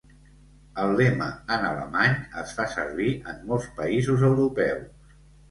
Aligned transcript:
El 0.83 0.93
lema 1.01 1.27
en 1.57 1.67
alemany 1.67 2.15
es 2.45 2.55
fa 2.61 2.67
servir 2.73 3.11
en 3.35 3.45
molts 3.53 3.69
països 3.83 4.27
europeus. 4.33 5.15